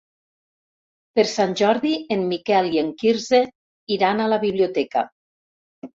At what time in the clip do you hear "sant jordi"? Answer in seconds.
1.31-1.91